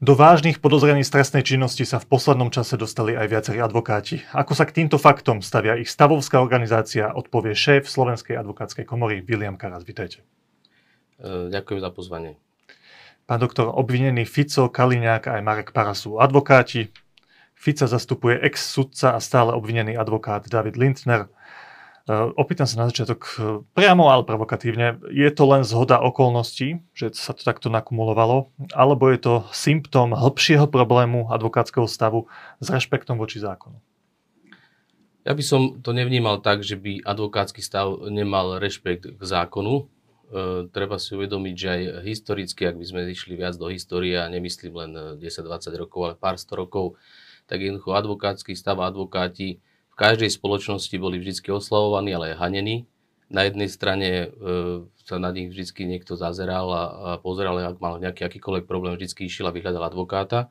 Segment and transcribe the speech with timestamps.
[0.00, 4.24] Do vážnych podozrení z trestnej činnosti sa v poslednom čase dostali aj viacerí advokáti.
[4.32, 9.60] Ako sa k týmto faktom stavia ich stavovská organizácia, odpovie šéf Slovenskej advokátskej komory William
[9.60, 9.84] Karas.
[9.84, 10.24] Vítejte.
[11.20, 12.40] E, ďakujem za pozvanie.
[13.28, 16.88] Pán doktor, obvinený Fico, Kaliňák a aj Marek Para sú advokáti.
[17.52, 21.28] Fica zastupuje ex-sudca a stále obvinený advokát David Lindner.
[22.10, 23.32] E, opýtam sa na začiatok e,
[23.70, 24.98] priamo, ale provokatívne.
[25.14, 30.66] Je to len zhoda okolností, že sa to takto nakumulovalo, alebo je to symptóm hĺbšieho
[30.66, 32.26] problému advokátskeho stavu
[32.58, 33.78] s rešpektom voči zákonu?
[35.22, 39.86] Ja by som to nevnímal tak, že by advokátsky stav nemal rešpekt k zákonu.
[39.86, 44.26] E, treba si uvedomiť, že aj historicky, ak by sme išli viac do histórie, a
[44.26, 44.92] nemyslím len
[45.22, 45.46] 10-20
[45.78, 46.98] rokov, ale pár sto rokov,
[47.46, 49.62] tak jednoducho advokátsky stav a advokáti
[50.00, 52.88] každej spoločnosti boli vždy oslavovaní, ale aj hanení.
[53.28, 54.26] Na jednej strane e,
[55.04, 59.28] sa na nich vždy niekto zazeral a, a pozeral, ak mal nejaký akýkoľvek problém, vždy
[59.28, 60.48] išiel a vyhľadal advokáta.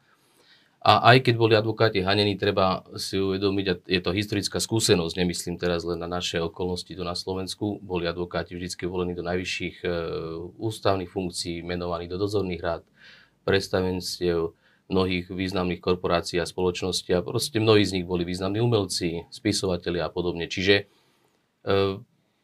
[0.80, 5.60] A aj keď boli advokáti hanení, treba si uvedomiť, a je to historická skúsenosť, nemyslím
[5.60, 9.88] teraz len na naše okolnosti tu na Slovensku, boli advokáti vždy volení do najvyšších e,
[10.56, 12.84] ústavných funkcií, menovaní do dozorných rád,
[13.44, 14.56] predstavenstiev,
[14.90, 20.10] mnohých významných korporácií a spoločností a proste mnohí z nich boli významní umelci, spisovateľi a
[20.10, 20.50] podobne.
[20.50, 20.84] Čiže e,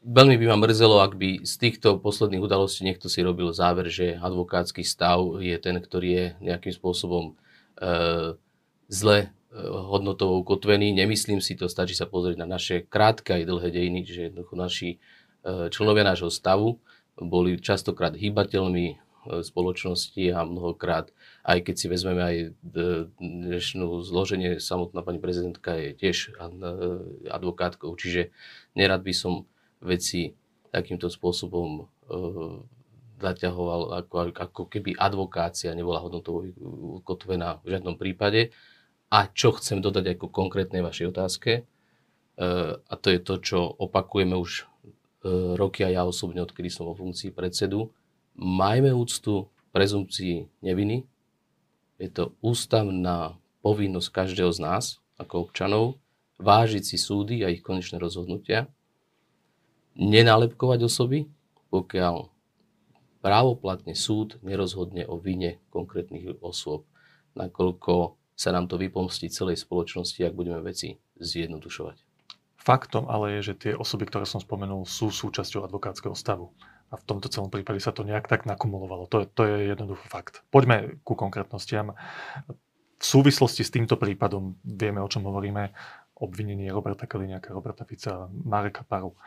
[0.06, 4.22] veľmi by ma mrzelo, ak by z týchto posledných udalostí niekto si robil záver, že
[4.22, 8.34] advokátsky stav je ten, ktorý je nejakým spôsobom e,
[8.86, 9.28] zle e,
[9.66, 10.94] hodnotovo ukotvený.
[10.94, 14.90] Nemyslím si to, stačí sa pozrieť na naše krátke aj dlhé dejiny, že jednoducho naši
[14.94, 14.98] e,
[15.73, 16.78] členovia nášho stavu
[17.18, 18.96] boli častokrát hýbateľmi e,
[19.42, 21.10] spoločnosti a mnohokrát
[21.46, 22.38] aj keď si vezmeme aj
[23.22, 26.34] dnešnú zloženie, samotná pani prezidentka je tiež
[27.30, 28.34] advokátkou, čiže
[28.74, 29.46] nerad by som
[29.78, 30.34] veci
[30.73, 31.84] takýmto spôsobom e,
[33.22, 36.50] zaťahoval, ako, ako keby advokácia nebola hodnotovo
[37.00, 38.50] ukotvená v žiadnom prípade.
[39.14, 41.64] A čo chcem dodať ako konkrétnej vašej otázke, e,
[42.76, 46.98] a to je to, čo opakujeme už e, roky a ja osobne, odkedy som vo
[46.98, 47.94] funkcii predsedu,
[48.36, 51.05] majme úctu prezumpcii neviny,
[51.95, 54.83] je to ústavná povinnosť každého z nás,
[55.16, 55.98] ako občanov,
[56.38, 58.67] vážiť si súdy a ich konečné rozhodnutia,
[59.95, 61.32] nenálepkovať osoby,
[61.72, 62.28] pokiaľ
[63.23, 66.86] právoplatne súd nerozhodne o vine konkrétnych osôb,
[67.34, 72.04] nakoľko sa nám to vypomstí celej spoločnosti, ak budeme veci zjednodušovať.
[72.60, 76.52] Faktom ale je, že tie osoby, ktoré som spomenul, sú súčasťou advokátskeho stavu
[76.95, 79.11] a v tomto celom prípade sa to nejak tak nakumulovalo.
[79.11, 80.48] To, to je jednoducho fakt.
[80.48, 81.92] Poďme ku konkrétnostiam.
[82.95, 85.76] V súvislosti s týmto prípadom vieme, o čom hovoríme,
[86.16, 89.20] obvinenie Roberta Kaliňáka, Roberta Fica, Mareka Paru.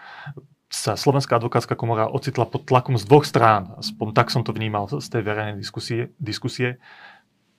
[0.72, 3.76] Sa Slovenská advokátska komora ocitla pod tlakom z dvoch strán.
[3.76, 6.08] Aspoň tak som to vnímal z tej verejnej diskusie.
[6.16, 6.80] diskusie.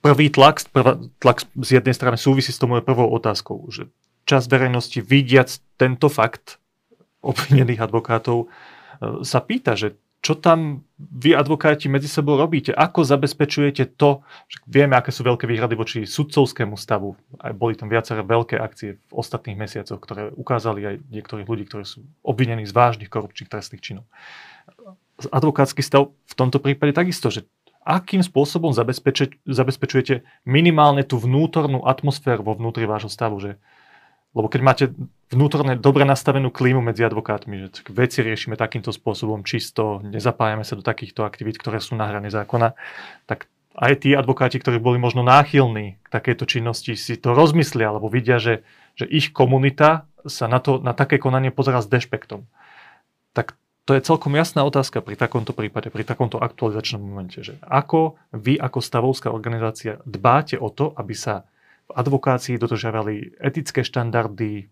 [0.02, 3.86] Prvý tlak, prvá, tlak z jednej strany súvisí s tou mojou prvou otázkou, že
[4.26, 6.58] čas verejnosti vidiac tento fakt
[7.20, 8.48] obvinených advokátov
[9.00, 12.76] sa pýta, že čo tam vy advokáti medzi sebou robíte?
[12.76, 14.20] Ako zabezpečujete to,
[14.52, 17.16] že vieme, aké sú veľké výhrady voči sudcovskému stavu.
[17.40, 21.88] Aj boli tam viaceré veľké akcie v ostatných mesiacoch, ktoré ukázali aj niektorých ľudí, ktorí
[21.88, 24.12] sú obvinení z vážnych korupčných trestných činov.
[25.32, 27.48] Advokátsky stav v tomto prípade takisto, že
[27.88, 28.76] akým spôsobom
[29.48, 33.56] zabezpečujete minimálne tú vnútornú atmosféru vo vnútri vášho stavu, že
[34.38, 34.84] lebo keď máte
[35.34, 40.86] vnútorne dobre nastavenú klímu medzi advokátmi, že veci riešime takýmto spôsobom čisto, nezapájame sa do
[40.86, 42.78] takýchto aktivít, ktoré sú na hrane zákona,
[43.26, 48.12] tak aj tí advokáti, ktorí boli možno náchylní k takejto činnosti, si to rozmyslia, alebo
[48.12, 48.62] vidia, že,
[48.94, 52.44] že ich komunita sa na, to, na také konanie pozera s dešpektom.
[53.32, 53.56] Tak
[53.88, 58.60] to je celkom jasná otázka pri takomto prípade, pri takomto aktualizačnom momente, že ako vy
[58.62, 61.50] ako stavovská organizácia dbáte o to, aby sa
[61.94, 64.70] advokácii dodržiavali etické štandardy,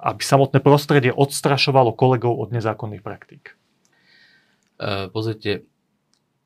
[0.00, 3.58] aby samotné prostredie odstrašovalo kolegov od nezákonných praktík?
[4.74, 5.66] Uh, pozrite,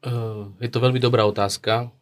[0.04, 1.92] uh, je to veľmi dobrá otázka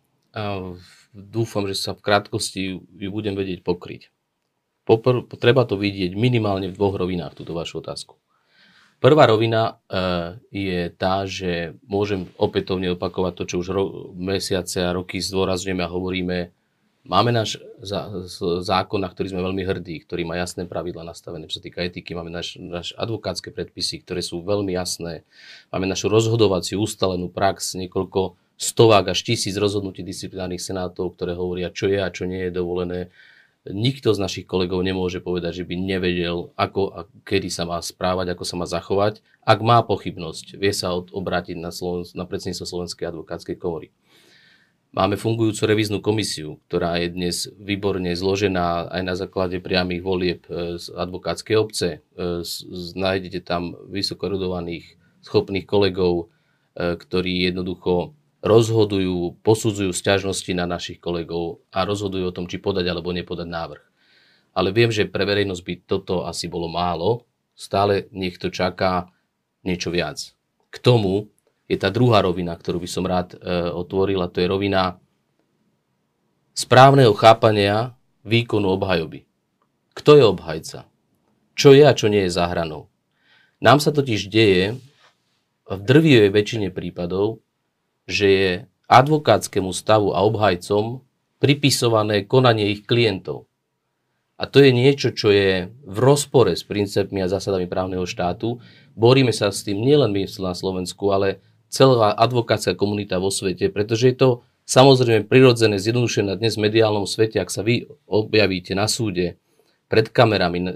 [1.17, 4.13] dúfam, že sa v krátkosti ju budem vedieť pokryť.
[4.87, 8.21] Popr- treba to vidieť minimálne v dvoch rovinách, túto vašu otázku.
[8.97, 14.95] Prvá rovina uh, je tá, že môžem opätovne opakovať to, čo už ro- mesiace a
[14.95, 16.39] roky zdôrazňujeme a hovoríme,
[17.07, 17.63] Máme náš
[18.67, 22.19] zákon, na ktorý sme veľmi hrdí, ktorý má jasné pravidla nastavené, čo sa týka etiky.
[22.19, 25.23] Máme náš, náš advokátske predpisy, ktoré sú veľmi jasné.
[25.71, 31.87] Máme našu rozhodovaciu ustalenú prax, niekoľko stovák až tisíc rozhodnutí disciplinárnych senátov, ktoré hovoria, čo
[31.87, 33.15] je a čo nie je dovolené.
[33.67, 38.35] Nikto z našich kolegov nemôže povedať, že by nevedel, ako a kedy sa má správať,
[38.35, 39.23] ako sa má zachovať.
[39.47, 43.95] Ak má pochybnosť, vie sa obrátiť na, Sloven- na predsedníctvo Slovenskej advokátskej komory.
[44.95, 50.79] Máme fungujúcu revíznu komisiu, ktorá je dnes výborne zložená aj na základe priamých volieb e,
[50.79, 51.89] z advokátskej obce.
[52.17, 52.45] E,
[52.97, 54.97] nájdete tam vysokorodovaných,
[55.27, 56.33] schopných kolegov,
[56.73, 58.17] e, ktorí jednoducho
[58.47, 63.85] rozhodujú, posudzujú sťažnosti na našich kolegov a rozhodujú o tom, či podať alebo nepodať návrh.
[64.57, 67.29] Ale viem, že pre verejnosť by toto asi bolo málo.
[67.53, 69.13] Stále niekto čaká
[69.61, 70.33] niečo viac.
[70.73, 71.29] K tomu
[71.67, 73.39] je tá druhá rovina, ktorú by som rád e,
[73.75, 75.03] otvoril, a to je rovina
[76.55, 79.27] správneho chápania výkonu obhajoby.
[79.95, 80.81] Kto je obhajca?
[81.57, 82.87] Čo je a čo nie je záhranou?
[83.59, 84.77] Nám sa totiž deje
[85.67, 87.43] v drvivej väčšine prípadov,
[88.07, 88.51] že je
[88.87, 91.03] advokátskému stavu a obhajcom
[91.43, 93.51] pripisované konanie ich klientov.
[94.37, 98.61] A to je niečo, čo je v rozpore s princípmi a zásadami právneho štátu.
[98.93, 104.13] Boríme sa s tým nielen my na Slovensku, ale celá advokátska komunita vo svete, pretože
[104.13, 104.29] je to
[104.67, 109.39] samozrejme prirodzené, zjednodušené dnes v mediálnom svete, ak sa vy objavíte na súde
[109.87, 110.73] pred kamerami e,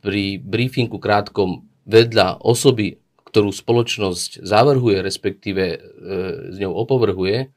[0.00, 5.78] pri briefingu krátkom vedľa osoby, ktorú spoločnosť zavrhuje, respektíve e,
[6.52, 7.52] s ňou opovrhuje,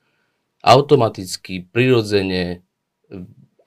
[0.66, 2.66] automaticky, prirodzene,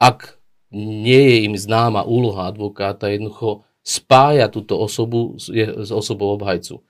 [0.03, 0.37] ak
[0.75, 6.85] nie je im známa úloha advokáta, jednoducho spája túto osobu s osobou obhajcu.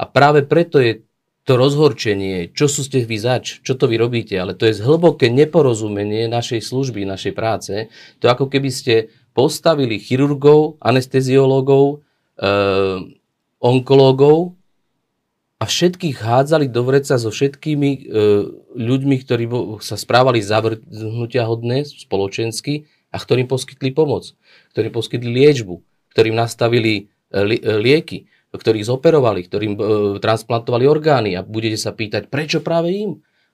[0.00, 1.04] A práve preto je
[1.42, 5.26] to rozhorčenie, čo sú ste vy zač, čo to vy robíte, ale to je hlboké
[5.26, 7.90] neporozumenie našej služby, našej práce.
[8.22, 12.06] To ako keby ste postavili chirurgov, anesteziológov,
[12.38, 12.46] e,
[13.58, 14.54] onkológov
[15.58, 18.00] a všetkých hádzali do vreca so všetkými e,
[18.78, 19.44] ľuďmi, ktorí
[19.82, 24.30] sa správali zavrhnutia hodné spoločensky a ktorým poskytli pomoc,
[24.78, 25.74] ktorým poskytli liečbu,
[26.14, 29.80] ktorým nastavili e, li, lieky ktorých zoperovali, ktorým e,
[30.20, 33.10] transplantovali orgány a budete sa pýtať, prečo práve im?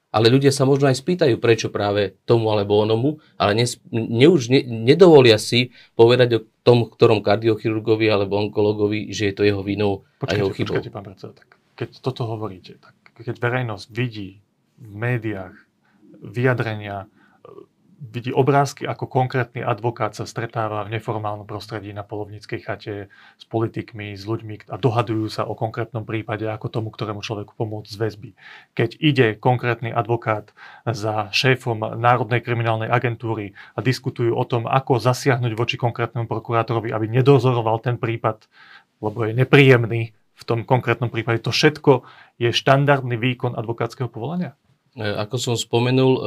[0.09, 4.49] Ale ľudia sa možno aj spýtajú, prečo práve tomu alebo onomu, ale ne, ne, už
[4.49, 10.09] ne, nedovolia si povedať o tom, ktorom kardiochirurgovi alebo onkologovi, že je to jeho vinou
[10.17, 10.75] počkajte, a jeho chybou.
[10.81, 14.41] Počkajte, pán predseda, tak keď toto hovoríte, tak keď verejnosť vidí
[14.81, 15.55] v médiách
[16.25, 17.07] vyjadrenia
[17.99, 24.15] vidí obrázky, ako konkrétny advokát sa stretáva v neformálnom prostredí na polovníckej chate s politikmi,
[24.15, 28.31] s ľuďmi a dohadujú sa o konkrétnom prípade, ako tomu, ktorému človeku pomôcť z väzby.
[28.79, 30.55] Keď ide konkrétny advokát
[30.87, 37.11] za šéfom Národnej kriminálnej agentúry a diskutujú o tom, ako zasiahnuť voči konkrétnemu prokurátorovi, aby
[37.11, 38.47] nedozoroval ten prípad,
[39.03, 42.07] lebo je nepríjemný v tom konkrétnom prípade, to všetko
[42.39, 44.55] je štandardný výkon advokátskeho povolania?
[44.95, 46.23] E, ako som spomenul, e,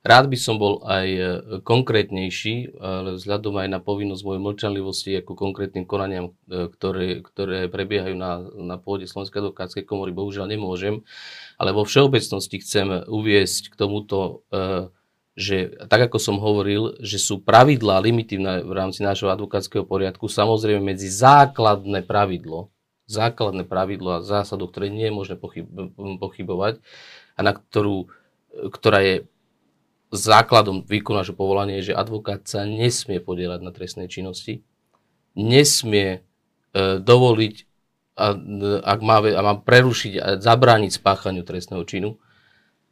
[0.00, 1.22] Rád by som bol aj e,
[1.60, 8.16] konkrétnejší, ale vzhľadom aj na povinnosť mojej mlčanlivosti ako konkrétnym konaniam, e, ktoré, ktoré prebiehajú
[8.16, 11.04] na, na pôde Slovenskej advokátskej komory, bohužiaľ nemôžem.
[11.60, 14.88] Ale vo všeobecnosti chcem uviesť k tomuto, e,
[15.36, 20.80] že tak ako som hovoril, že sú pravidlá, limity v rámci nášho advokátskeho poriadku, samozrejme
[20.80, 22.72] medzi základné pravidlo,
[23.04, 25.36] základné pravidlo a zásadu, ktoré nie je možné
[26.16, 26.80] pochybovať
[27.36, 28.08] a na ktorú,
[28.72, 29.14] ktorá je
[30.10, 34.66] základom výkonu nášho povolania je, že advokát sa nesmie podielať na trestnej činnosti,
[35.38, 36.20] nesmie
[36.74, 37.54] e, dovoliť,
[38.18, 38.26] a,
[38.82, 42.18] ak má, a má prerušiť a zabrániť spáchaniu trestného činu,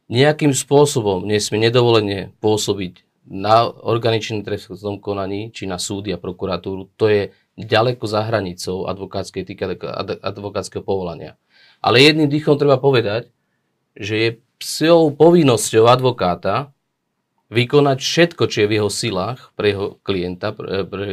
[0.09, 7.05] nejakým spôsobom nesmie nedovolenie pôsobiť na organičnom trestnom konaní, či na súdy a prokuratúru, to
[7.05, 7.21] je
[7.59, 9.45] ďaleko za hranicou advokátskej
[10.23, 11.37] advokátskeho povolania.
[11.83, 13.29] Ale jedným dýchom treba povedať,
[13.93, 16.73] že je psou povinnosťou advokáta
[17.49, 21.05] vykonať všetko, čo je v jeho silách pre jeho klienta, pre, pre,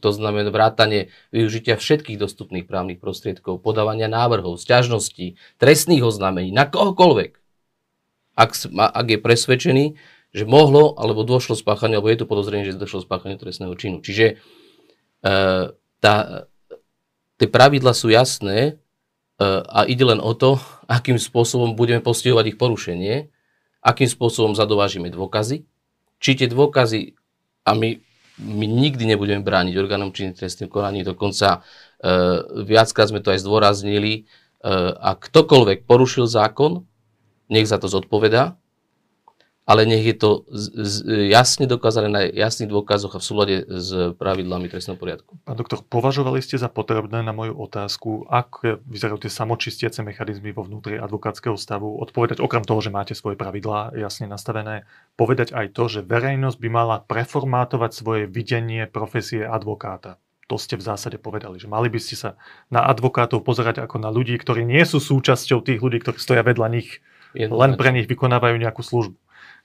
[0.00, 7.32] to znamená vrátanie využitia všetkých dostupných právnych prostriedkov, podávania návrhov, sťažností, trestných oznámení na kohokoľvek.
[8.36, 9.84] Ak, ak je presvedčený,
[10.32, 14.04] že mohlo alebo došlo spáchanie, alebo je tu podozrenie, že došlo spáchanie trestného činu.
[14.04, 14.34] Čiže e,
[16.00, 16.14] tá,
[17.36, 18.80] tie pravidla sú jasné
[19.40, 23.32] e, a ide len o to, akým spôsobom budeme postihovať ich porušenie
[23.86, 25.62] akým spôsobom zadovážime dôkazy,
[26.18, 27.14] či tie dôkazy,
[27.62, 28.02] a my,
[28.42, 31.62] my nikdy nebudeme brániť orgánom činným trestným konaní, dokonca
[32.02, 32.10] e,
[32.66, 34.22] viackrát sme to aj zdôraznili, e,
[34.90, 36.82] a ktokoľvek porušil zákon,
[37.46, 38.58] nech za to zodpovedá,
[39.66, 40.94] ale nech je to z, z,
[41.26, 45.42] jasne dokázané na jasných dôkazoch a v súlade s pravidlami trestného poriadku.
[45.42, 50.62] Pán doktor, považovali ste za potrebné na moju otázku, ako vyzerajú tie samočistiace mechanizmy vo
[50.62, 54.86] vnútri advokátskeho stavu, odpovedať okrem toho, že máte svoje pravidlá jasne nastavené,
[55.18, 60.22] povedať aj to, že verejnosť by mala preformátovať svoje videnie profesie advokáta.
[60.46, 62.30] To ste v zásade povedali, že mali by ste sa
[62.70, 66.70] na advokátov pozerať ako na ľudí, ktorí nie sú súčasťou tých ľudí, ktorí stoja vedľa
[66.70, 67.02] nich
[67.36, 69.16] len pre nich vykonávajú nejakú službu.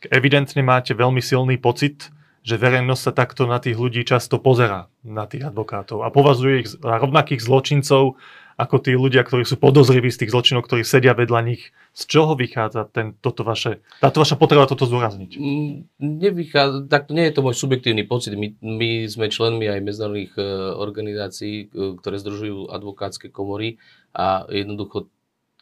[0.10, 2.10] Evidentne máte veľmi silný pocit,
[2.42, 6.70] že verejnosť sa takto na tých ľudí často pozerá, na tých advokátov a považuje ich
[6.74, 8.18] za rovnakých zločincov,
[8.62, 11.74] ako tí ľudia, ktorí sú podozriví z tých zločinov, ktorí sedia vedľa nich.
[11.98, 15.32] Z čoho vychádza ten, toto vaše, táto vaša potreba toto zdôrazniť?
[15.34, 18.38] Mm, nevychádza, tak nie je to môj subjektívny pocit.
[18.38, 20.44] My, my sme členmi aj medzinárodných e,
[20.78, 23.82] organizácií, e, ktoré združujú advokátske komory
[24.14, 25.10] a jednoducho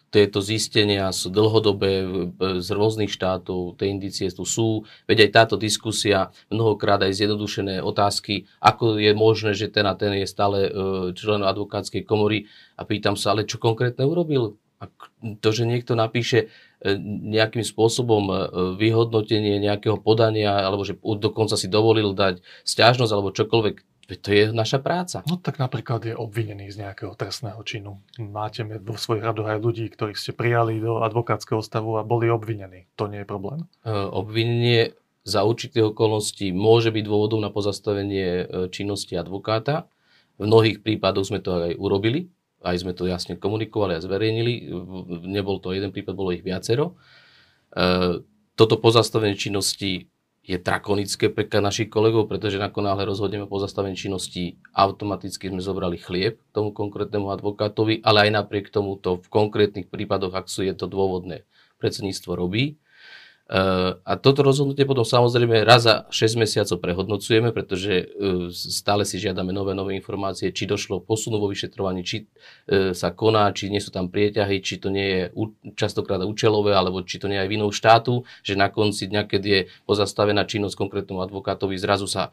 [0.09, 2.05] tieto zistenia sú dlhodobé
[2.59, 8.49] z rôznych štátov, tie indície tu sú, veď aj táto diskusia, mnohokrát aj zjednodušené otázky,
[8.57, 10.71] ako je možné, že ten a ten je stále e,
[11.13, 14.57] člen advokátskej komory a pýtam sa, ale čo konkrétne urobil?
[14.79, 14.87] A
[15.43, 16.47] to, že niekto napíše
[16.79, 16.95] e,
[17.29, 18.35] nejakým spôsobom e,
[18.79, 23.75] vyhodnotenie nejakého podania, alebo že dokonca si dovolil dať stiažnosť alebo čokoľvek,
[24.17, 25.21] to je naša práca.
[25.29, 28.01] No tak napríklad je obvinený z nejakého trestného činu.
[28.17, 32.89] Máte vo svojich radoch aj ľudí, ktorých ste prijali do advokátskeho stavu a boli obvinení.
[32.97, 33.69] To nie je problém?
[33.85, 39.85] E, obvinenie za určitých okolností môže byť dôvodom na pozastavenie e, činnosti advokáta.
[40.41, 42.33] V mnohých prípadoch sme to aj urobili,
[42.65, 44.73] aj sme to jasne komunikovali a zverejnili.
[45.27, 46.97] Nebol to jeden prípad, bolo ich viacero.
[47.75, 48.23] E,
[48.57, 50.09] toto pozastavenie činnosti
[50.50, 56.01] je drakonické pre našich kolegov, pretože ako náhle rozhodneme po zastavení činnosti, automaticky sme zobrali
[56.01, 60.74] chlieb tomu konkrétnemu advokátovi, ale aj napriek tomu to v konkrétnych prípadoch, ak sú je
[60.74, 61.46] to dôvodné,
[61.77, 62.82] predsedníctvo robí.
[64.06, 69.50] A toto rozhodnutie potom samozrejme raz za 6 mesiacov prehodnocujeme, pretože e, stále si žiadame
[69.50, 72.29] nové, nové informácie, či došlo posunu vo vyšetrovaní, či
[72.70, 75.22] e, sa koná, či nie sú tam prieťahy, či to nie je
[75.74, 79.41] častokrát účelové, alebo či to nie je aj vinou štátu, že na konci dňa, keď
[79.41, 82.29] je pozastavená činnosť konkrétnemu advokátovi, zrazu sa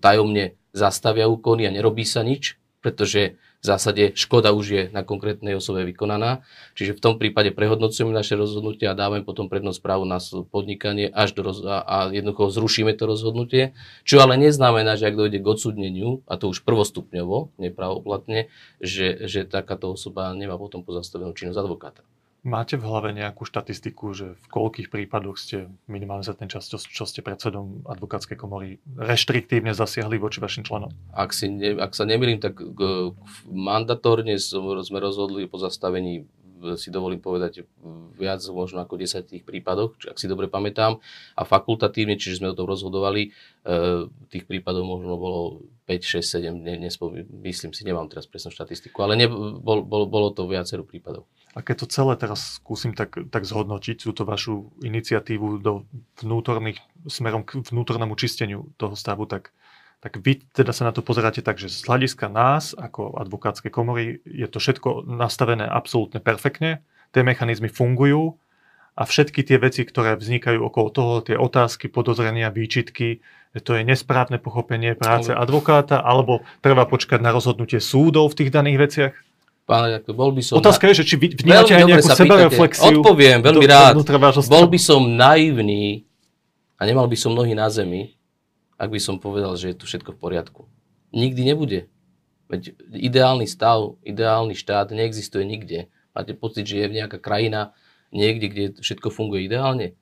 [0.00, 5.58] tajomne zastavia úkony a nerobí sa nič, pretože v zásade škoda už je na konkrétnej
[5.58, 6.46] osobe vykonaná.
[6.78, 11.34] Čiže v tom prípade prehodnocujeme naše rozhodnutie a dávame potom prednosť právu na podnikanie až
[11.34, 13.74] do roz- a jednoducho zrušíme to rozhodnutie.
[14.06, 18.46] Čo ale neznamená, že ak dojde k odsudneniu, a to už prvostupňovo, nepravoplatne,
[18.78, 22.06] že, že takáto osoba nemá potom pozastavenú činnosť advokáta.
[22.48, 26.80] Máte v hlave nejakú štatistiku, že v koľkých prípadoch ste minimálne za ten čas, čo,
[26.80, 30.88] čo ste predsedom advokátskej komory, reštriktívne zasiahli voči vašim členom?
[31.12, 32.56] Ak, si ne, ak sa nemýlim, tak
[33.52, 36.24] mandatórne sme rozhodli po zastavení
[36.74, 37.62] si dovolím povedať
[38.18, 40.98] viac možno ako 10 tých prípadoch, ak si dobre pamätám.
[41.38, 43.30] A fakultatívne, čiže sme o tom rozhodovali,
[43.62, 45.40] e, tých prípadov možno bolo
[45.86, 50.10] 5, 6, 7, ne, nespomím, myslím si, nemám teraz presnú štatistiku, ale ne, bol, bol,
[50.10, 51.30] bolo to viacero prípadov.
[51.56, 55.88] A keď to celé teraz skúsim tak, tak zhodnotiť, túto vašu iniciatívu do
[56.20, 59.52] vnútorných, smerom k vnútornému čisteniu toho stavu, tak
[59.98, 64.22] tak vy teda sa na to pozeráte tak, že z hľadiska nás, ako advokátskej komory,
[64.22, 68.38] je to všetko nastavené absolútne perfektne, tie mechanizmy fungujú
[68.94, 73.82] a všetky tie veci, ktoré vznikajú okolo toho, tie otázky, podozrenia, výčitky, že to je
[73.82, 79.14] nesprávne pochopenie práce advokáta, alebo treba počkať na rozhodnutie súdov v tých daných veciach?
[79.68, 80.56] Pán bol by som...
[80.56, 80.96] Otázka na...
[80.96, 83.04] je, že či vnímate aj nejakú sebereflexiu.
[83.04, 83.92] Odpoviem, veľmi do, rád.
[84.48, 86.08] Bol by som naivný
[86.80, 88.16] a nemal by som nohy na zemi,
[88.80, 90.64] ak by som povedal, že je tu všetko v poriadku.
[91.12, 91.84] Nikdy nebude.
[92.48, 95.92] Veď ideálny stav, ideálny štát neexistuje nikde.
[96.16, 97.76] Máte pocit, že je nejaká krajina
[98.08, 100.00] niekde, kde všetko funguje ideálne?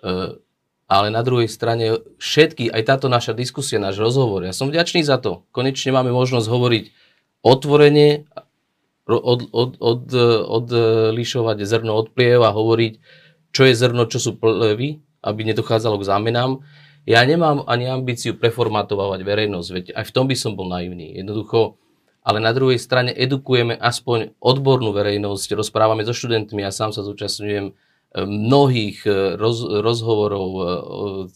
[0.00, 0.40] E,
[0.88, 5.20] ale na druhej strane všetky, aj táto naša diskusia, náš rozhovor, ja som vďačný za
[5.20, 5.44] to.
[5.52, 6.84] Konečne máme možnosť hovoriť
[7.44, 8.24] otvorene,
[9.08, 10.02] od, od, od,
[10.48, 12.94] odlišovať zrno od pliev a hovoriť,
[13.52, 16.64] čo je zrno, čo sú plevy, aby nedochádzalo k zámenám
[17.04, 21.12] ja nemám ani ambíciu preformatovať verejnosť, veď aj v tom by som bol naivný.
[21.12, 21.76] Jednoducho,
[22.24, 27.66] ale na druhej strane edukujeme aspoň odbornú verejnosť, rozprávame so študentmi, ja sám sa zúčastňujem
[27.68, 27.74] eh,
[28.24, 30.66] mnohých eh, roz, rozhovorov eh,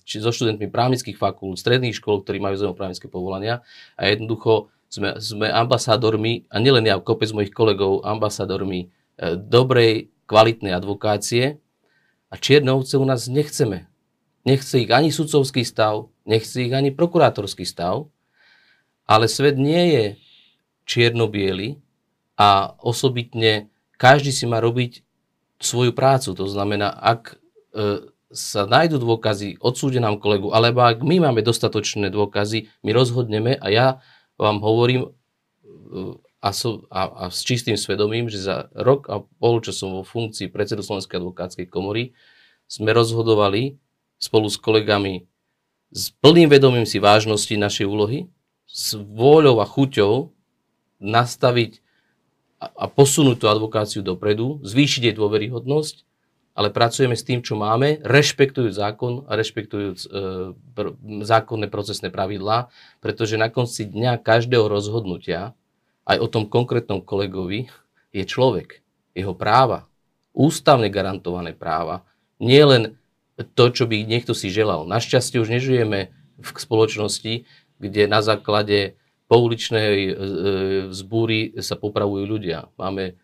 [0.09, 3.61] či so študentmi právnických fakult, stredných škôl, ktorí majú zaujímavé právnické povolania
[4.01, 8.89] a jednoducho sme, sme ambasádormi, a nielen ja, kopec mojich kolegov, ambasádormi
[9.37, 11.57] dobrej, kvalitnej advokácie
[12.29, 13.89] a čierne ovce u nás nechceme.
[14.45, 18.13] Nechce ich ani sudcovský stav, nechce ich ani prokurátorský stav,
[19.09, 20.05] ale svet nie je
[20.85, 21.33] čierno
[22.39, 25.03] a osobitne každý si má robiť
[25.59, 26.33] svoju prácu.
[26.39, 32.13] To znamená, ak e, sa nájdú dôkazy, odsúde nám kolegu, alebo ak my máme dostatočné
[32.15, 33.87] dôkazy, my rozhodneme a ja
[34.39, 35.11] vám hovorím e,
[36.39, 40.07] a, so, a, a s čistým svedomím, že za rok a pol, čo som vo
[40.07, 42.15] funkcii predsedu Slovenskej advokátskej komory,
[42.71, 43.77] sme rozhodovali
[44.23, 45.27] spolu s kolegami
[45.89, 48.29] s plným vedomím si vážnosti našej úlohy,
[48.69, 50.37] s vôľou a chuťou
[51.01, 51.81] nastaviť
[52.61, 56.05] a, a posunúť tú advokáciu dopredu, zvýšiť jej dôveryhodnosť
[56.59, 60.09] ale pracujeme s tým, čo máme, rešpektujúc zákon a rešpektujúc e,
[60.75, 62.67] pr- zákonné procesné pravidlá,
[62.99, 65.55] pretože na konci dňa každého rozhodnutia,
[66.03, 67.71] aj o tom konkrétnom kolegovi,
[68.11, 68.83] je človek,
[69.15, 69.87] jeho práva,
[70.35, 72.03] ústavne garantované práva,
[72.43, 72.99] nie len
[73.55, 74.83] to, čo by niekto si želal.
[74.83, 76.11] Našťastie už nežijeme
[76.43, 77.47] v spoločnosti,
[77.79, 78.99] kde na základe
[79.31, 80.13] pouličnej e,
[80.91, 82.67] vzbúry sa popravujú ľudia.
[82.75, 83.15] Máme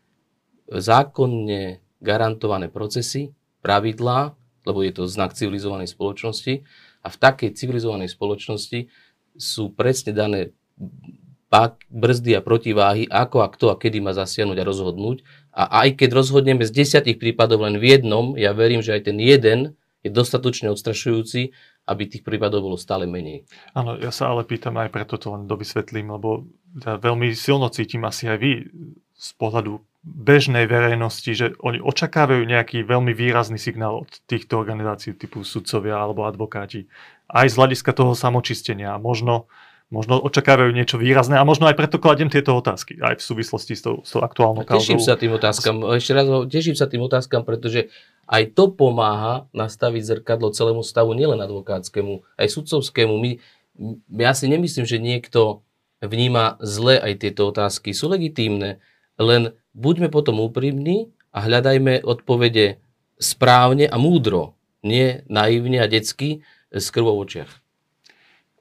[0.70, 3.32] zákonne garantované procesy,
[3.64, 4.37] pravidlá,
[4.68, 6.61] lebo je to znak civilizovanej spoločnosti
[7.00, 8.92] a v takej civilizovanej spoločnosti
[9.40, 10.52] sú presne dané
[11.87, 15.23] brzdy a protiváhy, ako a kto a kedy má zasiahnuť a rozhodnúť.
[15.54, 19.18] A aj keď rozhodneme z desiatich prípadov len v jednom, ja verím, že aj ten
[19.23, 21.54] jeden je dostatočne odstrašujúci,
[21.87, 23.46] aby tých prípadov bolo stále menej.
[23.70, 26.42] Áno, ja sa ale pýtam aj preto to len dovysvetlím, lebo
[26.82, 28.52] ja veľmi silno cítim asi aj vy
[29.14, 35.40] z pohľadu bežnej verejnosti, že oni očakávajú nejaký veľmi výrazný signál od týchto organizácií typu
[35.49, 36.92] sudcovia alebo advokáti.
[37.25, 39.00] Aj z hľadiska toho samočistenia.
[39.00, 39.49] Možno,
[39.88, 43.00] možno očakávajú niečo výrazné a možno aj preto kladiem tieto otázky.
[43.00, 44.84] Aj v súvislosti s tou, s tou aktuálnou kauzou.
[44.84, 45.80] Teším sa tým otázkam.
[45.96, 47.88] Ešte raz teším sa tým otázkam, pretože
[48.28, 53.16] aj to pomáha nastaviť zrkadlo celému stavu, nielen advokátskému, aj sudcovskému.
[53.16, 53.40] My,
[54.20, 55.64] ja si nemyslím, že niekto
[56.04, 57.96] vníma zle aj tieto otázky.
[57.96, 58.84] Sú legitímne,
[59.16, 62.78] len buďme potom úprimní a hľadajme odpovede
[63.19, 64.54] správne a múdro,
[64.87, 67.52] nie naivne a detsky s krvou v očiach.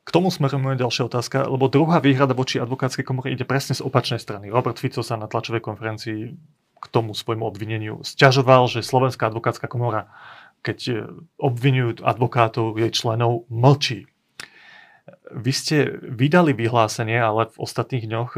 [0.04, 3.86] K tomu smerujem moja ďalšia otázka, lebo druhá výhrada voči advokátskej komore ide presne z
[3.88, 4.52] opačnej strany.
[4.52, 6.20] Robert Fico sa na tlačovej konferencii
[6.84, 10.12] k tomu svojmu obvineniu sťažoval, že Slovenská advokátska komora,
[10.60, 11.08] keď
[11.40, 14.12] obvinujú advokátov, jej členov, mlčí.
[15.32, 18.32] Vy ste vydali vyhlásenie, ale v ostatných dňoch,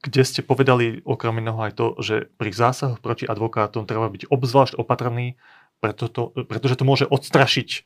[0.00, 4.80] kde ste povedali okrem iného aj to, že pri zásahoch proti advokátom treba byť obzvlášť
[4.80, 5.36] opatrný,
[5.80, 7.84] preto to, pretože to môže odstrašiť,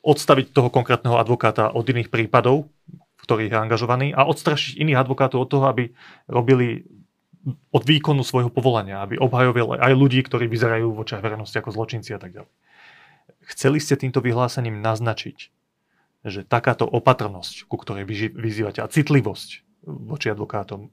[0.00, 5.44] odstaviť toho konkrétneho advokáta od iných prípadov, v ktorých je angažovaný a odstrašiť iných advokátov
[5.44, 5.92] od toho, aby
[6.28, 6.88] robili
[7.70, 12.10] od výkonu svojho povolania, aby obhajovali aj ľudí, ktorí vyzerajú v očiach verejnosti ako zločinci
[12.16, 12.52] a tak ďalej.
[13.46, 15.38] Chceli ste týmto vyhlásením naznačiť,
[16.26, 18.02] že takáto opatrnosť, ku ktorej
[18.34, 20.90] vyzývate, a citlivosť voči advokátom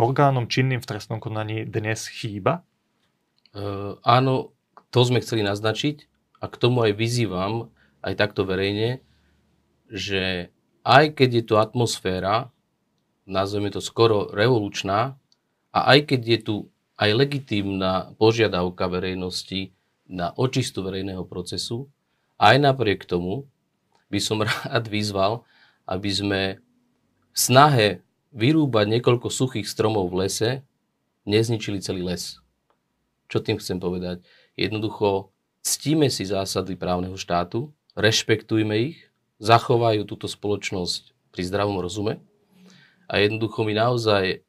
[0.00, 2.64] orgánom činným v trestnom konaní dnes chýba?
[3.52, 4.56] Uh, áno,
[4.88, 6.08] to sme chceli naznačiť
[6.40, 7.68] a k tomu aj vyzývam,
[8.00, 9.04] aj takto verejne,
[9.92, 10.48] že
[10.82, 12.48] aj keď je tu atmosféra,
[13.28, 15.20] nazveme to skoro revolučná,
[15.70, 16.56] a aj keď je tu
[16.98, 19.70] aj legitímna požiadavka verejnosti
[20.10, 21.86] na očistu verejného procesu,
[22.40, 23.46] aj napriek tomu
[24.10, 25.46] by som rád vyzval,
[25.86, 26.40] aby sme
[27.30, 27.88] v snahe
[28.30, 30.50] vyrúbať niekoľko suchých stromov v lese,
[31.26, 32.38] nezničili celý les.
[33.30, 34.22] Čo tým chcem povedať?
[34.58, 35.30] Jednoducho
[35.62, 38.98] ctíme si zásady právneho štátu, rešpektujme ich,
[39.42, 42.20] zachovajú túto spoločnosť pri zdravom rozume
[43.10, 44.46] a jednoducho my naozaj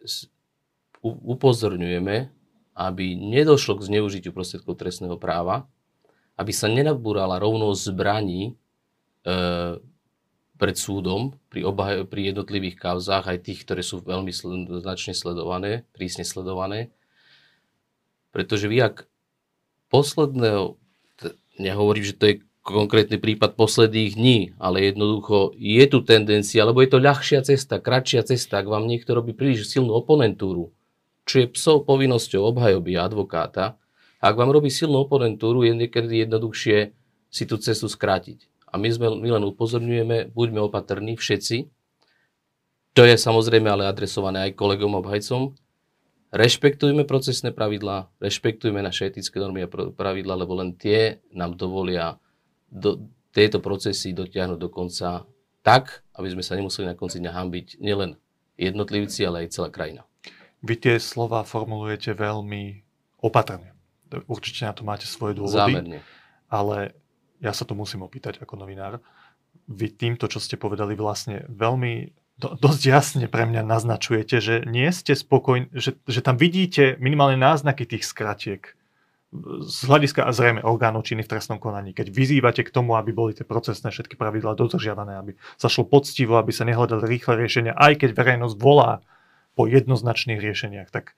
[1.02, 2.30] upozorňujeme,
[2.78, 5.66] aby nedošlo k zneužitiu prostriedkov trestného práva,
[6.38, 8.54] aby sa nenabúrala rovnosť zbraní e,
[10.58, 15.84] pred súdom pri, obhaj- pri jednotlivých kauzách, aj tých, ktoré sú veľmi sl- značne sledované,
[15.92, 16.96] prísne sledované.
[18.32, 18.96] Pretože vy ak
[19.92, 20.80] posledného,
[21.60, 26.90] nehovorím, že to je konkrétny prípad posledných dní, ale jednoducho je tu tendencia, lebo je
[26.94, 30.72] to ľahšia cesta, kratšia cesta, ak vám niekto robí príliš silnú oponentúru,
[31.28, 33.82] čo je psov povinnosťou obhajoby advokáta,
[34.22, 36.94] ak vám robí silnú oponentúru, je niekedy jednoduchšie
[37.34, 38.51] si tú cestu skrátiť.
[38.72, 41.68] A my, sme, my len upozorňujeme, buďme opatrní všetci.
[42.96, 45.56] To je samozrejme ale adresované aj kolegom obhajcom.
[46.32, 52.16] Rešpektujme procesné pravidlá, rešpektujme naše etické normy a pravidlá, lebo len tie nám dovolia
[52.72, 53.04] do,
[53.36, 55.28] tieto procesy dotiahnuť do konca
[55.60, 58.16] tak, aby sme sa nemuseli na konci dňa hambiť nielen
[58.56, 60.08] jednotlivci, ale aj celá krajina.
[60.64, 62.80] Vy tie slova formulujete veľmi
[63.20, 63.76] opatrne.
[64.28, 65.58] Určite na to máte svoje dôvody.
[65.58, 66.00] Zámerne.
[66.52, 66.96] Ale
[67.42, 69.02] ja sa to musím opýtať ako novinár.
[69.68, 74.90] Vy týmto, čo ste povedali, vlastne veľmi do, dosť jasne pre mňa naznačujete, že nie
[74.90, 78.74] ste spokojní, že, že tam vidíte minimálne náznaky tých skratiek
[79.64, 83.32] z hľadiska a zrejme orgánov činy v trestnom konaní, keď vyzývate k tomu, aby boli
[83.32, 88.04] tie procesné všetky pravidlá dodržiavané, aby sa šlo poctivo, aby sa nehľadali rýchle riešenia, aj
[88.04, 89.00] keď verejnosť volá
[89.56, 91.16] po jednoznačných riešeniach, tak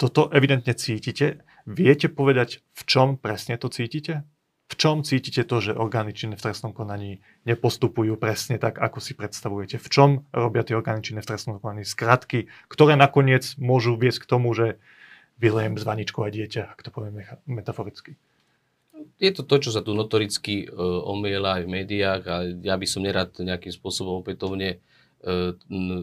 [0.00, 1.44] toto evidentne cítite.
[1.68, 4.24] Viete povedať, v čom presne to cítite?
[4.64, 9.12] V čom cítite to, že orgány činné v trestnom konaní nepostupujú presne tak, ako si
[9.12, 9.76] predstavujete?
[9.76, 14.30] V čom robia tie orgány činné v trestnom konaní skratky, ktoré nakoniec môžu viesť k
[14.30, 14.80] tomu, že
[15.36, 18.16] vylejem z aj dieťa, ak to povieme metaforicky?
[19.18, 20.70] je to to, čo sa tu notoricky uh,
[21.04, 25.52] omiela aj v médiách a ja by som nerad nejakým spôsobom opätovne uh,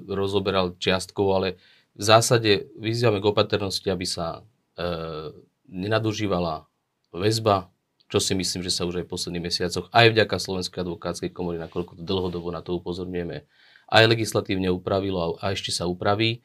[0.07, 1.49] rozoberal čiastkovo, ale
[1.97, 5.33] v zásade vyzývame k opatrnosti, aby sa uh,
[5.67, 6.67] nenadužívala
[7.11, 7.67] väzba,
[8.11, 11.55] čo si myslím, že sa už aj v posledných mesiacoch, aj vďaka Slovenskej advokátskej komory,
[11.63, 13.47] nakoľko to dlhodobo na to upozorňujeme,
[13.91, 16.43] aj legislatívne upravilo a, a ešte sa upraví,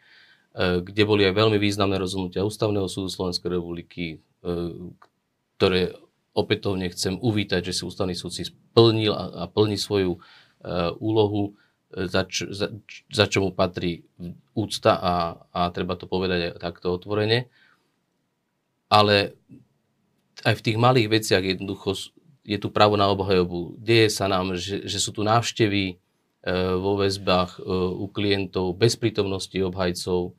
[0.57, 4.25] kde boli aj veľmi významné rozhodnutia Ústavného súdu Slovenskej republiky,
[5.61, 5.93] ktoré
[6.37, 11.57] opätovne chcem uvítať, že si ústavný súd si splnil a, a plní svoju uh, úlohu,
[11.97, 12.69] e, za, čo, za,
[13.09, 14.05] za čo mu patrí
[14.53, 15.15] úcta a,
[15.49, 17.49] a treba to povedať aj takto otvorene.
[18.93, 19.41] Ale
[20.45, 21.97] aj v tých malých veciach jednoducho
[22.47, 23.79] je tu právo na obhajobu.
[23.81, 25.95] Deje sa nám, že, že sú tu návštevy e,
[26.77, 27.61] vo väzbách e,
[27.97, 30.37] u klientov bez prítomnosti obhajcov,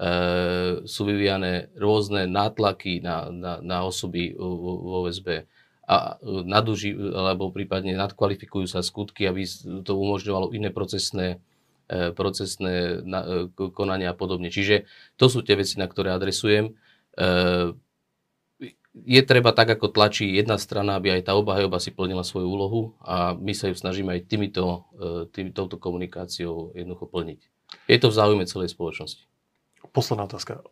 [0.00, 5.44] Eh, sú vyvíjane rôzne nátlaky na, na, na osoby vo, VSB
[5.84, 9.44] a naduži, alebo prípadne nadkvalifikujú sa skutky, aby
[9.84, 11.42] to umožňovalo iné procesné,
[12.14, 13.02] procesné
[13.74, 14.54] konania a podobne.
[14.54, 14.86] Čiže
[15.18, 16.78] to sú tie veci, na ktoré adresujem.
[18.90, 22.80] Je treba tak, ako tlačí jedna strana, aby aj tá obhajoba si plnila svoju úlohu
[23.06, 24.90] a my sa ju snažíme aj týmito,
[25.30, 27.40] týmito komunikáciou jednoducho plniť.
[27.86, 29.30] Je to v záujme celej spoločnosti.
[29.94, 30.66] Posledná otázka.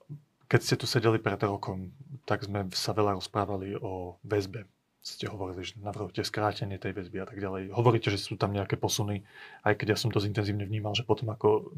[0.51, 1.95] Keď ste tu sedeli pred rokom,
[2.27, 4.67] tak sme sa veľa rozprávali o väzbe.
[4.99, 7.71] Ste hovorili, že navrhujete skrátenie tej väzby a tak ďalej.
[7.71, 9.23] Hovoríte, že sú tam nejaké posuny,
[9.63, 11.71] aj keď ja som to intenzívne vnímal, že potom ako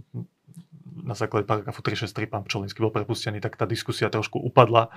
[1.05, 4.88] na základe paragrafu 363 pán Pčolinský bol prepustený, tak tá diskusia trošku upadla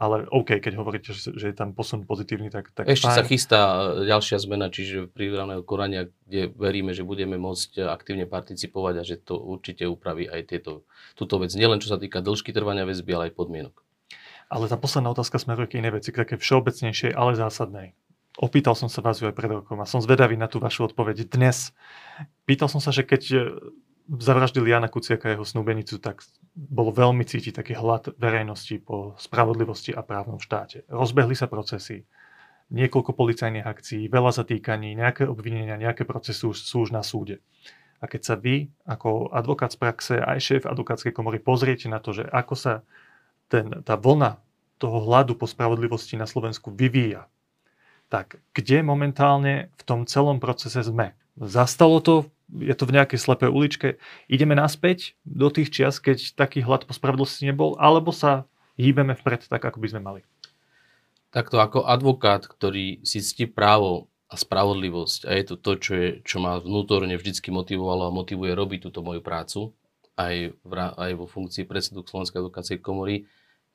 [0.00, 2.72] ale OK, keď hovoríte, že, je tam posun pozitívny, tak...
[2.72, 3.16] tak Ešte fajn.
[3.20, 3.60] sa chystá
[4.08, 9.36] ďalšia zmena, čiže prípravného konania, kde veríme, že budeme môcť aktívne participovať a že to
[9.36, 10.88] určite upraví aj tieto,
[11.20, 11.52] túto vec.
[11.52, 13.76] Nielen čo sa týka dĺžky trvania väzby, ale aj podmienok.
[14.48, 17.92] Ale tá posledná otázka smeruje k inej veci, k také všeobecnejšej, ale zásadnej.
[18.40, 21.28] Opýtal som sa vás ju aj pred rokom a som zvedavý na tú vašu odpoveď
[21.28, 21.76] dnes.
[22.48, 23.52] Pýtal som sa, že keď
[24.10, 29.94] zavraždili Jana Kuciaka a jeho snúbenicu, tak bolo veľmi cítiť taký hlad verejnosti po spravodlivosti
[29.94, 30.82] a právnom štáte.
[30.90, 32.02] Rozbehli sa procesy,
[32.74, 37.38] niekoľko policajných akcií, veľa zatýkaní, nejaké obvinenia, nejaké procesy sú už na súde.
[38.00, 42.16] A keď sa vy, ako advokát z praxe, aj šéf advokátskej komory, pozriete na to,
[42.16, 42.74] že ako sa
[43.52, 44.40] ten, tá vlna
[44.80, 47.28] toho hladu po spravodlivosti na Slovensku vyvíja,
[48.08, 51.12] tak kde momentálne v tom celom procese sme?
[51.36, 52.26] Zastalo to
[52.58, 53.88] je to v nejakej slepej uličke.
[54.26, 59.46] Ideme naspäť do tých čias, keď taký hlad po spravodlivosti nebol, alebo sa hýbeme vpred
[59.46, 60.20] tak, ako by sme mali?
[61.30, 66.08] Takto ako advokát, ktorý si ctí právo a spravodlivosť a je to to, čo, je,
[66.22, 69.74] čo ma vnútorne vždy motivovalo a motivuje robiť túto moju prácu,
[70.14, 73.26] aj, v, aj vo funkcii predsedu Slovenskej advokátskej komory,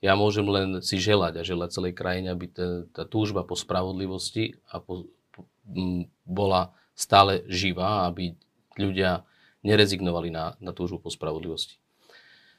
[0.03, 4.59] ja môžem len si želať a želať celej krajine, aby tá, tá túžba po spravodlivosti
[4.69, 5.07] a po,
[5.67, 8.35] m, bola stále živá, aby
[8.77, 9.27] ľudia
[9.65, 11.81] nerezignovali na, na túžbu po spravodlivosti.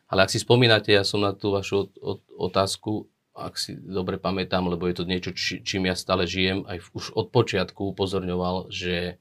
[0.06, 1.90] Ale ak si spomínate, ja som na tú vašu
[2.38, 6.88] otázku, ak si dobre pamätám, lebo je to niečo, či, čím ja stále žijem, aj
[6.94, 9.18] už od počiatku upozorňoval, že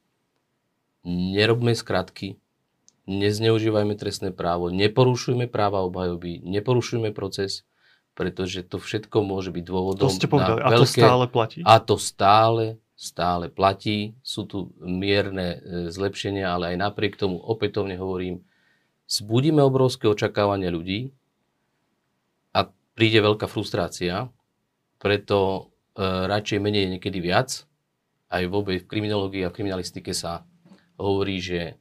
[1.05, 2.39] nerobme skratky,
[3.05, 7.67] nezneužívajme trestné právo, neporušujme práva obhajoby, neporušujme proces,
[8.15, 10.79] pretože to všetko môže byť dôvodom to ste povedali, na veľké...
[10.79, 11.59] A to stále platí?
[11.61, 12.63] A to stále
[12.95, 14.15] stále platí.
[14.23, 18.41] Sú tu mierne e, zlepšenia, ale aj napriek tomu opätovne hovorím,
[19.05, 21.11] zbudíme obrovské očakávania ľudí
[22.55, 24.31] a príde veľká frustrácia,
[24.97, 25.37] preto
[25.93, 27.67] e, radšej menej niekedy viac.
[28.31, 30.47] Aj vôbec v kriminológii a v kriminalistike sa
[30.95, 31.77] hovorí, že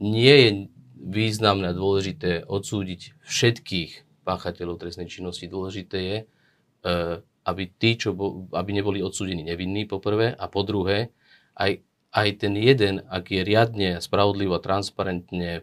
[0.00, 0.50] nie je
[0.96, 5.46] významné a dôležité odsúdiť všetkých páchateľov trestnej činnosti.
[5.46, 6.24] Dôležité je e,
[7.46, 11.14] aby tí, čo bo, aby neboli odsúdení nevinní, po prvé, a po druhé,
[11.54, 11.78] aj,
[12.10, 15.62] aj ten jeden, ak je riadne, spravodlivo a transparentne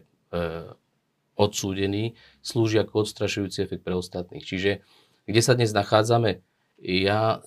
[1.36, 4.40] odsúdený, slúži ako odstrašujúci efekt pre ostatných.
[4.40, 4.80] Čiže
[5.28, 6.40] kde sa dnes nachádzame,
[6.80, 7.44] ja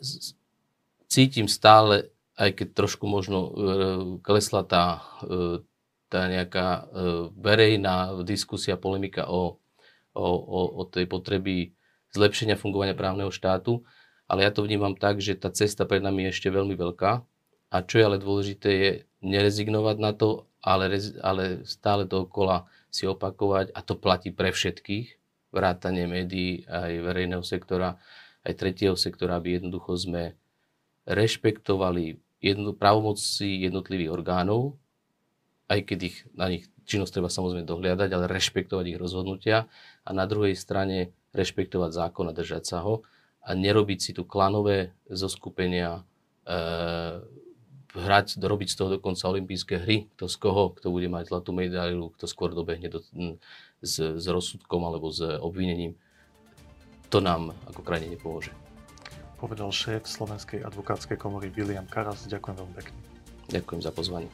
[1.10, 3.52] cítim stále, aj keď trošku možno e,
[4.21, 5.65] klesla tá, e,
[6.13, 6.82] tá nejaká e,
[7.34, 9.58] verejná diskusia, polemika o,
[10.13, 11.73] o, o, o tej potreby
[12.13, 13.82] zlepšenia fungovania právneho štátu,
[14.28, 17.12] ale ja to vnímam tak, že tá cesta pred nami je ešte veľmi veľká.
[17.68, 18.92] A čo je ale dôležité je
[19.24, 20.92] nerezignovať na to, ale,
[21.24, 23.72] ale stále dookola si opakovať.
[23.72, 25.16] A to platí pre všetkých,
[25.52, 27.96] vrátanie médií, aj verejného sektora,
[28.44, 30.36] aj tretieho sektora, aby jednoducho sme
[31.08, 34.76] rešpektovali jedno, právomoci jednotlivých orgánov,
[35.72, 39.68] aj keď ich, na nich činnosť treba samozrejme dohliadať, ale rešpektovať ich rozhodnutia
[40.08, 43.04] a na druhej strane rešpektovať zákon a držať sa ho
[43.47, 46.03] a nerobiť si tu klanové zoskupenia,
[47.95, 52.12] hrať, robiť z toho dokonca olympijské hry, kto z koho, kto bude mať zlatú medailu,
[52.13, 52.99] kto skôr dobehne do,
[53.79, 55.95] s, s rozsudkom alebo s obvinením,
[57.07, 58.51] to nám ako krajine nepomôže.
[59.39, 62.25] Povedal šéf Slovenskej advokátskej komory William Karas.
[62.27, 62.97] Ďakujem veľmi pekne.
[63.47, 64.29] Ďakujem za pozvanie.